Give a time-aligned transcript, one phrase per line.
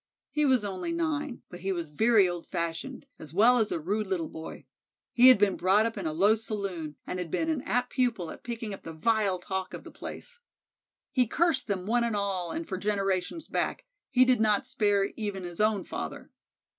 [0.31, 4.07] He was only nine, but he was very old fashioned, as well as a rude
[4.07, 4.65] little boy.
[5.13, 8.31] He had been brought up in a low saloon, and had been an apt pupil
[8.31, 10.39] at picking up the vile talk of the place.
[11.11, 15.43] He cursed them one and all and for generations back; he did not spare even
[15.43, 16.31] his own father.